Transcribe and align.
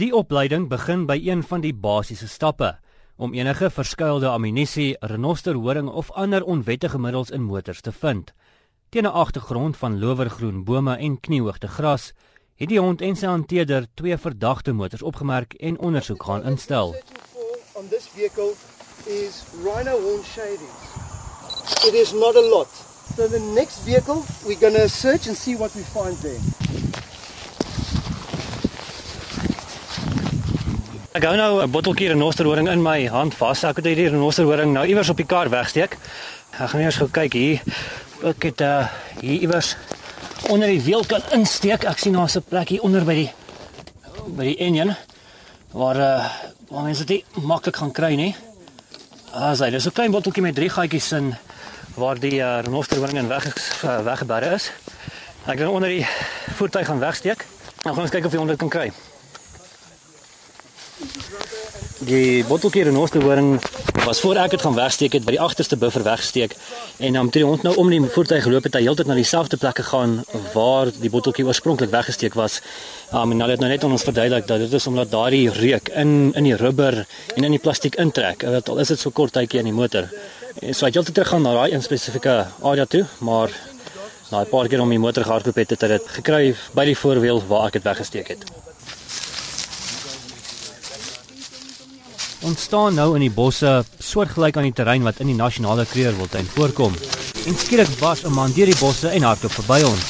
Die 0.00 0.14
opleiding 0.16 0.62
begin 0.70 1.02
by 1.04 1.18
een 1.20 1.42
van 1.44 1.60
die 1.60 1.74
basiese 1.76 2.24
stappe 2.24 2.70
om 3.20 3.34
enige 3.36 3.68
verskuilde 3.68 4.30
ammunisie, 4.32 4.94
renosterhoring 5.04 5.90
of 5.92 6.08
ander 6.16 6.44
onwettige 6.48 6.98
middels 6.98 7.28
in 7.30 7.42
motors 7.44 7.82
te 7.84 7.92
vind. 7.92 8.32
Teen 8.88 9.04
'n 9.04 9.12
agtergrond 9.22 9.76
van 9.76 9.98
lowergroen 9.98 10.64
bome 10.64 10.96
en 10.96 11.20
kniehoogte 11.20 11.68
gras, 11.68 12.12
het 12.56 12.68
die 12.68 12.80
hond 12.80 13.02
en 13.02 13.16
sy 13.16 13.26
hanteerder 13.26 13.86
twee 13.94 14.16
verdagte 14.16 14.72
motors 14.72 15.02
opgemerk 15.02 15.52
en 15.54 15.78
ondersoek 15.78 16.22
gaan 16.22 16.44
instel. 16.44 16.96
On 17.72 17.88
this 17.88 18.08
vehicle 18.14 18.52
is 19.04 19.44
rhino 19.64 20.00
horn 20.00 20.24
shavings. 20.24 20.80
It 21.86 21.94
is 21.94 22.12
not 22.12 22.36
a 22.36 22.48
lot. 22.48 22.68
So 23.16 23.28
the 23.28 23.52
next 23.54 23.84
vehicle 23.84 24.22
we're 24.46 24.60
going 24.60 24.76
to 24.76 24.88
search 24.88 25.28
and 25.28 25.36
see 25.36 25.56
what 25.56 25.74
we 25.74 25.82
find 25.82 26.16
there. 26.20 26.69
Ek 31.20 31.26
hou 31.28 31.36
nou 31.36 31.60
'n 31.60 31.70
botteltjie 31.70 32.08
renosterhoring 32.08 32.68
in 32.72 32.80
my 32.80 33.04
hand 33.06 33.34
vas. 33.34 33.62
Ek 33.62 33.76
het 33.76 33.84
hierdie 33.84 34.08
renosterhoring 34.08 34.72
nou 34.72 34.86
iewers 34.86 35.10
op 35.10 35.16
die 35.16 35.26
kar 35.26 35.50
wegsteek. 35.50 35.98
Ek 36.56 36.68
gaan 36.70 36.80
eers 36.80 36.96
gou 36.96 37.08
kyk 37.12 37.32
hier. 37.32 37.60
Ek 38.24 38.42
het 38.42 38.60
uh 38.60 38.88
hier 39.20 39.40
iewers 39.40 39.76
onder 40.48 40.68
die 40.68 40.80
wiel 40.80 41.04
kan 41.04 41.20
insteek. 41.32 41.84
Ek 41.84 41.98
sien 41.98 42.12
daar's 42.12 42.36
'n 42.36 42.44
plek 42.48 42.68
hier 42.68 42.80
onder 42.80 43.04
by 43.04 43.14
die 43.14 43.32
by 44.28 44.44
die 44.44 44.56
engine 44.56 44.96
waar 45.72 45.96
uh 45.96 46.24
waar 46.70 46.84
mense 46.84 47.04
dit 47.04 47.24
maklik 47.36 47.76
gaan 47.76 47.92
kry, 47.92 48.14
nê? 48.16 48.34
Ah, 49.34 49.54
sy, 49.54 49.70
dis 49.70 49.86
'n 49.86 49.92
klein 49.92 50.10
botteltjie 50.10 50.42
met 50.42 50.54
drie 50.54 50.70
gaatjies 50.70 51.12
in 51.12 51.36
waar 51.96 52.18
die 52.18 52.40
uh, 52.40 52.62
renosterhoring 52.64 53.18
in 53.18 53.28
weg 53.28 53.44
uh, 53.84 54.00
weggebare 54.02 54.54
is. 54.54 54.72
Ek 55.46 55.58
gaan 55.58 55.68
onder 55.68 55.88
die 55.88 56.06
voertuig 56.56 56.86
gaan 56.86 56.98
wegsteek. 56.98 57.46
Nou 57.84 57.94
gaan 57.94 58.04
ons 58.04 58.10
kyk 58.10 58.24
of 58.24 58.32
jy 58.32 58.38
onder 58.38 58.56
kan 58.56 58.68
kry. 58.68 58.90
Die 62.00 62.40
botteltjie 62.48 62.86
renosterhoring 62.86 63.58
was 64.06 64.22
voor 64.24 64.38
ek 64.40 64.54
dit 64.54 64.62
gaan 64.64 64.76
wegsteek 64.76 65.18
het 65.18 65.24
by 65.26 65.34
die 65.34 65.40
agterste 65.44 65.76
buffer 65.76 66.00
weggesteek 66.06 66.54
en 66.96 67.18
dan 67.18 67.28
toe 67.28 67.42
die 67.42 67.48
hond 67.48 67.66
nou 67.66 67.74
om 67.82 67.90
die 67.92 67.98
voertuig 68.14 68.46
geloop 68.46 68.64
het 68.64 68.78
hy 68.78 68.80
heeltyd 68.86 69.10
na 69.10 69.16
dieselfde 69.18 69.58
plek 69.60 69.82
gegaan 69.82 70.14
waar 70.54 70.88
die 70.96 71.10
botteltjie 71.12 71.44
oorspronklik 71.44 71.92
weggesteek 71.92 72.38
was. 72.40 72.62
Um, 73.12 73.34
en 73.34 73.44
hulle 73.44 73.52
het 73.52 73.60
nou 73.60 73.68
net 73.68 73.84
aan 73.84 73.92
ons 73.98 74.06
verduidelik 74.08 74.48
dat 74.48 74.64
dit 74.64 74.78
is 74.80 74.88
omdat 74.88 75.12
daardie 75.12 75.52
reuk 75.58 75.92
in 75.92 76.32
in 76.40 76.48
die 76.48 76.56
rubber 76.56 77.02
en 77.36 77.44
in 77.44 77.58
die 77.58 77.60
plastiek 77.60 78.00
intrek. 78.00 78.48
Dat 78.48 78.72
al 78.72 78.80
is 78.80 78.94
dit 78.94 79.04
so 79.04 79.12
kort 79.12 79.36
tydjie 79.36 79.60
in 79.60 79.68
die 79.68 79.76
motor. 79.76 80.08
En 80.56 80.72
so 80.72 80.86
hy 80.86 80.94
het 80.94 81.02
heeltyd 81.02 81.20
teruggaan 81.20 81.44
na 81.44 81.52
daai 81.58 81.76
een 81.76 81.84
spesifieke 81.84 82.38
area 82.64 82.88
toe, 82.88 83.04
maar 83.20 83.52
na 84.30 84.40
'n 84.40 84.48
paar 84.48 84.68
keer 84.68 84.80
om 84.80 84.88
die 84.88 84.98
motor 84.98 85.24
gehardloop 85.24 85.56
het, 85.56 85.70
het 85.70 85.82
hy 85.82 85.88
dit 85.98 86.08
gekry 86.16 86.56
by 86.72 86.84
die 86.84 86.96
voorwiel 86.96 87.44
waar 87.46 87.66
ek 87.66 87.72
dit 87.72 87.84
weggesteek 87.84 88.28
het. 88.28 88.69
Ons 92.40 92.62
staan 92.64 92.94
nou 92.96 93.10
in 93.18 93.20
die 93.20 93.32
bosse, 93.32 93.70
soortgelyk 94.00 94.56
aan 94.56 94.68
die 94.70 94.76
terrein 94.76 95.04
wat 95.04 95.20
in 95.20 95.28
die 95.28 95.36
nasionale 95.36 95.84
kreerwiltuin 95.84 96.48
voorkom. 96.54 96.94
En 97.46 97.58
skielik 97.58 97.90
was 98.00 98.24
'n 98.24 98.32
man 98.32 98.52
deur 98.52 98.66
die 98.66 98.80
bosse 98.80 99.08
en 99.08 99.22
hardloop 99.22 99.52
verby 99.52 99.82
ons. 99.84 100.08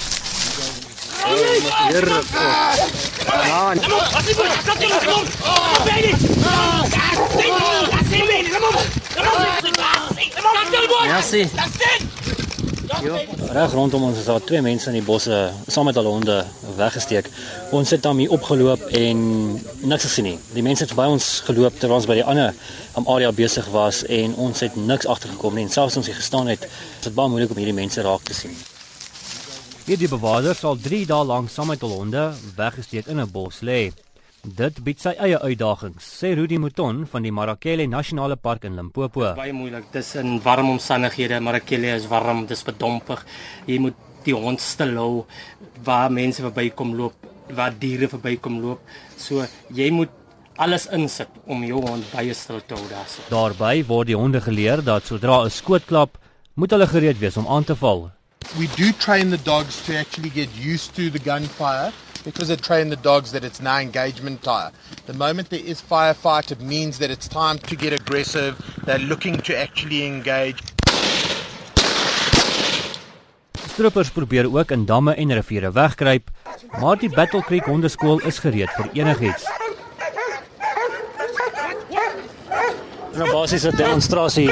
Here. 1.91 2.23
Man. 3.49 3.79
Merci. 11.07 11.51
Jo, 12.99 13.15
reg 13.55 13.73
rondom 13.73 14.03
ons 14.09 14.19
is 14.19 14.27
daar 14.27 14.43
twee 14.43 14.61
mense 14.61 14.89
in 14.91 14.97
die 14.99 15.05
bosse 15.07 15.37
saam 15.71 15.87
met 15.87 15.95
hulle 15.95 16.11
honde 16.11 16.39
weggesteek. 16.77 17.29
Ons 17.77 17.93
het 17.95 18.03
dan 18.03 18.19
hier 18.19 18.33
opgeloop 18.35 18.83
en 18.99 19.21
niks 19.87 20.09
gesien 20.09 20.27
nie. 20.27 20.35
Die 20.57 20.65
mense 20.67 20.85
het 20.85 20.97
by 20.99 21.07
ons 21.13 21.29
geloop 21.47 21.79
terwyl 21.79 22.01
ons 22.01 22.09
by 22.11 22.19
die 22.19 22.27
ander 22.27 22.51
am 22.99 23.07
area 23.15 23.31
besig 23.33 23.69
was 23.71 24.03
en 24.11 24.35
ons 24.43 24.65
het 24.67 24.75
niks 24.77 25.07
agtergekom 25.07 25.55
nie. 25.55 25.69
En 25.69 25.73
selfs 25.73 26.01
ons 26.03 26.11
hier 26.11 26.19
gestaan 26.19 26.51
het, 26.51 26.67
is 26.67 27.07
dit 27.07 27.15
baie 27.15 27.31
moeilik 27.31 27.55
om 27.55 27.63
hierdie 27.63 27.79
mense 27.79 28.03
raak 28.03 28.27
te 28.27 28.35
sien. 28.37 28.59
Hierdie 29.87 30.11
bewaarder 30.11 30.59
sal 30.59 30.77
3 30.83 31.05
dae 31.07 31.25
lank 31.31 31.55
saam 31.55 31.71
met 31.71 31.87
hul 31.87 31.95
honde 31.95 32.27
weggesteek 32.59 33.07
in 33.07 33.23
'n 33.23 33.31
bos 33.31 33.63
lê. 33.63 33.93
Dit 34.41 34.79
bied 34.81 34.97
sy 35.03 35.11
eie 35.21 35.37
uitdagings, 35.37 36.07
sê 36.17 36.31
Rudy 36.33 36.57
Mouton 36.57 37.03
van 37.13 37.25
die 37.27 37.33
Marakele 37.33 37.85
Nasionale 37.85 38.39
Park 38.41 38.65
in 38.65 38.79
Limpopo. 38.79 39.35
Baie 39.37 39.53
moeilik. 39.53 39.91
Dis 39.93 40.15
in 40.17 40.39
warm 40.41 40.71
omstandighede, 40.73 41.43
Marakele 41.45 41.91
is 41.93 42.07
warm, 42.09 42.47
dis 42.49 42.65
verdompig. 42.65 43.21
Jy 43.69 43.77
moet 43.85 43.99
die 44.25 44.33
hond 44.33 44.63
stil 44.65 44.97
hou 44.97 45.11
waar 45.85 46.09
mense 46.13 46.41
verbykom 46.41 46.95
loop, 46.97 47.29
waar 47.53 47.77
diere 47.77 48.09
verbykom 48.09 48.63
loop. 48.65 48.81
So 49.21 49.45
jy 49.77 49.91
moet 49.93 50.15
alles 50.57 50.89
insit 50.89 51.37
om 51.45 51.61
jou 51.65 51.83
hond 51.85 52.09
baie 52.15 52.33
stil 52.33 52.65
te 52.65 52.79
hou 52.79 52.89
daarso. 52.89 53.27
Daarby 53.29 53.85
word 53.93 54.09
die 54.09 54.17
honde 54.17 54.41
geleer 54.41 54.81
dat 54.81 55.05
sodra 55.05 55.45
'n 55.45 55.51
skoot 55.51 55.85
klap, 55.85 56.17
moet 56.55 56.71
hulle 56.71 56.87
gereed 56.87 57.21
wees 57.21 57.37
om 57.37 57.47
aan 57.47 57.65
te 57.65 57.77
val. 57.77 58.11
we 58.59 58.67
do 58.77 58.91
train 58.93 59.31
the 59.31 59.39
dogs 59.39 59.85
to 59.87 59.97
actually 59.97 60.29
get 60.29 60.49
used 60.57 60.95
to 60.95 61.11
the 61.11 61.19
gunfire 61.19 61.93
because 62.25 62.49
they 62.49 62.57
train 62.57 62.89
the 62.89 62.97
dogs 62.97 63.33
that 63.33 63.45
it's 63.45 63.61
now 63.61 63.79
engagement 63.79 64.43
time. 64.43 64.73
The 65.07 65.15
moment 65.15 65.51
there 65.51 65.65
is 65.65 65.81
firefight, 65.81 66.51
it 66.51 66.61
means 66.61 66.99
that 66.99 67.11
it's 67.11 67.29
time 67.29 67.59
to 67.59 67.77
get 67.77 67.93
aggressive. 67.93 68.55
They're 68.85 68.99
looking 68.99 69.39
to 69.39 69.57
actually 69.57 70.07
engage. 70.07 70.63
Stroopers 73.71 74.11
probeer 74.13 74.57
ook 74.57 74.71
in 74.71 74.85
damme 74.85 75.15
en 75.15 75.33
riviere 75.33 75.73
wegkruip, 75.73 76.31
maar 76.81 76.99
die 76.99 77.09
Battle 77.09 77.43
Creek 77.43 77.65
Hondeskool 77.65 78.21
is 78.21 78.39
gereed 78.39 78.71
vir 78.77 78.91
enigiets. 78.93 79.47
Nou 83.17 83.31
basies 83.31 83.65
'n 83.65 83.77
demonstrasie 83.77 84.51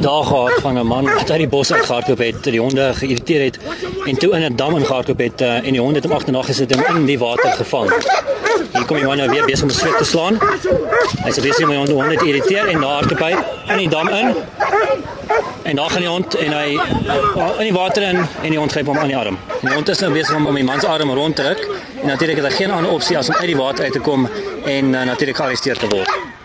daar 0.00 0.24
gehad 0.24 0.52
van 0.60 0.78
'n 0.78 0.86
man 0.86 1.04
wat 1.04 1.30
uit 1.30 1.38
die 1.38 1.48
bos 1.48 1.72
uit 1.72 1.84
gehardloop 1.84 2.18
het, 2.18 2.44
die 2.44 2.60
honde 2.60 2.94
geïrriteer 2.94 3.42
het 3.44 3.58
en 4.04 4.16
toe 4.16 4.32
in 4.36 4.42
'n 4.42 4.56
dam 4.56 4.76
ingehardloop 4.76 5.18
het 5.18 5.40
uh, 5.40 5.54
en 5.54 5.72
die 5.72 5.80
honde 5.80 5.94
het 5.94 6.04
hom 6.04 6.12
agterna 6.12 6.42
gesit 6.42 6.72
en 6.72 6.96
in 6.96 7.04
die 7.04 7.18
water 7.18 7.52
gevang. 7.52 7.90
Hier 8.72 8.84
kom 8.84 8.96
die 8.96 9.06
man 9.06 9.16
nou 9.16 9.30
weer 9.30 9.44
besig 9.44 9.62
om 9.62 9.70
swet 9.70 9.98
te 9.98 10.04
slaan. 10.04 10.38
Hy 11.24 11.30
sê 11.30 11.40
besig 11.42 11.64
om 11.64 11.84
die 11.84 11.94
honde 11.94 12.16
te 12.16 12.26
irriteer 12.26 12.66
en 12.66 12.80
daar 12.80 12.92
hardloop 12.92 13.18
hy 13.18 13.34
in 13.72 13.78
die 13.78 13.88
dam 13.88 14.08
in. 14.08 14.34
En 15.62 15.76
daar 15.76 15.90
gaan 15.90 16.00
die 16.00 16.08
hond 16.08 16.34
en 16.34 16.52
hy 16.52 16.68
in 17.58 17.64
die 17.64 17.72
water 17.72 18.02
in 18.02 18.16
en 18.42 18.50
die 18.50 18.58
hond 18.58 18.72
gryp 18.72 18.86
hom 18.86 18.98
aan 18.98 19.06
die 19.06 19.16
arm. 19.16 19.38
En 19.60 19.68
die 19.68 19.74
hond 19.74 19.88
is 19.88 19.98
nou 19.98 20.12
besig 20.12 20.36
om 20.36 20.46
om 20.46 20.54
die 20.54 20.64
man 20.64 20.80
se 20.80 20.86
arm 20.86 21.10
rond 21.10 21.36
te 21.36 21.42
ruk 21.42 21.68
en 22.00 22.06
natuurlik 22.06 22.36
het 22.36 22.46
hy 22.46 22.54
geen 22.56 22.70
ander 22.70 22.90
opsie 22.90 23.18
as 23.18 23.28
om 23.28 23.34
uit 23.34 23.46
die 23.46 23.56
water 23.56 23.84
uit 23.84 23.92
te 23.92 24.00
kom 24.00 24.28
en 24.64 24.94
uh, 24.94 25.02
natuurlik 25.02 25.36
gearresteer 25.36 25.78
te 25.78 25.88
word. 25.88 26.35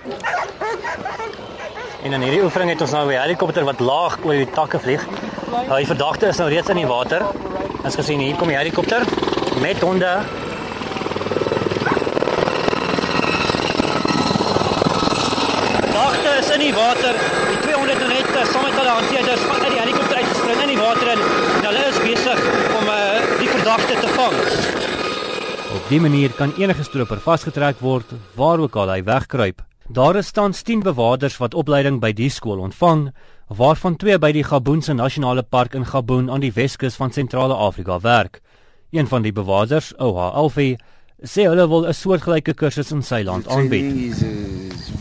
En 2.01 2.13
in 2.13 2.23
hierdie 2.25 2.41
oefening 2.41 2.71
het 2.73 2.81
ons 2.81 2.93
nou 2.95 3.03
'n 3.13 3.21
helikopter 3.21 3.63
wat 3.63 3.79
laag 3.79 4.17
oor 4.25 4.33
die 4.33 4.49
takke 4.49 4.79
vlieg. 4.79 5.03
Nou 5.51 5.77
die 5.77 5.85
verdagte 5.85 6.27
is 6.27 6.37
nou 6.37 6.49
reeds 6.49 6.69
in 6.69 6.75
die 6.81 6.87
water. 6.87 7.21
As 7.83 7.95
gesien 7.95 8.19
hier 8.19 8.35
kom 8.35 8.47
die 8.47 8.57
helikopter 8.57 9.05
met 9.61 9.79
honde. 9.81 10.11
Verdagte 15.81 16.29
is 16.39 16.49
in 16.49 16.59
die 16.59 16.73
water. 16.73 17.13
Die 17.49 17.59
200 17.61 18.07
net 18.07 18.35
eh, 18.35 18.45
saam 18.51 18.63
met 18.63 18.73
hulle 18.73 18.89
hanteerders 18.89 19.41
van 19.41 19.61
uit 19.61 19.71
die 19.71 19.79
helikopter 19.79 20.17
uitgespring 20.17 20.61
in 20.61 20.67
die 20.67 20.81
water 20.81 21.07
in. 21.07 21.21
En 21.57 21.65
hulle 21.69 21.85
is 21.87 21.99
besig 21.99 22.39
om 22.79 22.85
uh, 22.87 22.99
die 23.39 23.49
verdagte 23.49 23.99
te 24.01 24.07
vang. 24.07 24.37
Op 25.75 25.83
dié 25.89 25.99
manier 25.99 26.31
kan 26.31 26.53
enige 26.57 26.83
stroper 26.83 27.19
vasgetrek 27.19 27.79
word 27.79 28.05
waar 28.35 28.59
ook 28.59 28.75
al 28.75 28.89
hy 28.89 29.03
wegkruip. 29.03 29.70
Daar 29.91 30.15
is 30.15 30.31
tans 30.31 30.61
10 30.61 30.79
bewaarders 30.79 31.37
wat 31.37 31.53
opleiding 31.53 31.97
by 31.99 32.13
die 32.15 32.29
skool 32.31 32.61
ontvang, 32.63 33.09
waarvan 33.47 33.97
2 33.99 34.19
by 34.23 34.29
die 34.31 34.43
Gaboonse 34.47 34.93
Nasionale 34.95 35.43
Park 35.43 35.73
in 35.75 35.83
Gaboon 35.85 36.29
aan 36.31 36.39
die 36.39 36.53
Weskus 36.55 36.95
van 36.95 37.11
Sentrale 37.11 37.57
Afrika 37.59 37.97
werk. 37.99 38.39
Een 38.95 39.07
van 39.07 39.25
die 39.25 39.33
bewaarders, 39.35 39.91
Oha 39.99 40.29
Alfie, 40.29 40.77
sê 41.19 41.43
hulle 41.49 41.67
wil 41.67 41.89
'n 41.89 41.93
soortgelyke 41.93 42.53
kursus 42.53 42.91
in 42.91 43.03
sy 43.03 43.21
land 43.23 43.47
aanbied. 43.47 43.91
Is 44.11 44.23
uh, 44.23 44.29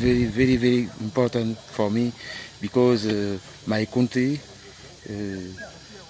very, 0.02 0.26
very, 0.26 0.58
very 0.58 0.88
important 1.00 1.58
for 1.70 1.90
me 1.92 2.10
because 2.60 3.06
uh, 3.06 3.38
my 3.66 3.86
country, 3.86 4.40
uh, 5.06 5.14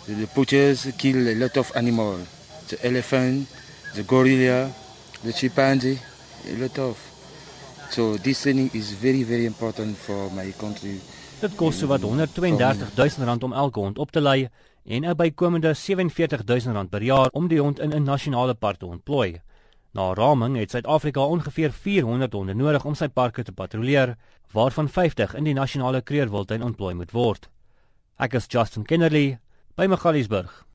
the 0.06 0.26
poachers 0.34 0.86
kill 0.96 1.28
a 1.28 1.34
lot 1.34 1.56
of 1.56 1.70
animals. 1.76 2.24
The 2.68 2.78
elephant, 2.86 3.48
the 3.94 4.02
gorilla, 4.02 4.70
the 5.22 5.32
chimpanzee, 5.32 5.98
a 6.48 6.56
lot 6.56 6.78
of. 6.78 7.09
So 7.90 8.16
this 8.16 8.42
training 8.42 8.70
is 8.72 8.92
very, 8.92 9.24
very 9.24 9.46
important 9.46 9.96
for 9.98 10.30
my 10.30 10.52
country. 10.58 11.00
Dit 11.40 11.56
kos 11.58 11.80
sowat 11.82 12.04
132 12.06 12.86
000 12.94 13.26
rand 13.26 13.42
om 13.42 13.52
elke 13.52 13.82
hond 13.82 13.98
op 13.98 14.12
te 14.14 14.20
lei 14.20 14.48
en 14.84 15.04
'n 15.04 15.16
bykomende 15.16 15.74
47 15.74 16.44
000 16.44 16.74
rand 16.74 16.90
per 16.90 17.02
jaar 17.02 17.28
om 17.32 17.48
die 17.48 17.60
hond 17.60 17.80
in 17.80 17.90
'n 17.90 18.02
nasionale 18.02 18.54
park 18.54 18.78
te 18.78 18.86
ontplooi. 18.86 19.40
Na 19.92 20.14
raming 20.14 20.56
het 20.56 20.70
Suid-Afrika 20.70 21.20
ongeveer 21.20 21.72
400 21.72 22.32
honde 22.32 22.54
nodig 22.54 22.84
om 22.84 22.94
sy 22.94 23.08
parke 23.08 23.42
te 23.42 23.52
patrolleer, 23.52 24.16
waarvan 24.52 24.88
50 24.88 25.34
in 25.34 25.44
die 25.44 25.54
nasionale 25.54 26.00
kreerwiltuin 26.00 26.62
ontplooi 26.62 26.94
moet 26.94 27.10
word. 27.10 27.48
Ek 28.18 28.34
is 28.34 28.46
Justin 28.46 28.84
Kennerly 28.84 29.38
by 29.74 29.86
Magaliesburg. 29.86 30.69